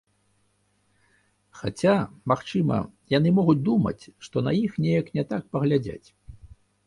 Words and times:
Хаця 1.59 1.93
магчыма 2.31 2.79
яны 3.17 3.29
могуць 3.39 3.57
думаць, 3.69 4.03
што 4.29 4.37
на 4.47 4.51
іх 4.63 4.71
неяк 4.87 5.13
не 5.19 5.23
так 5.33 5.43
паглядзяць. 5.57 6.07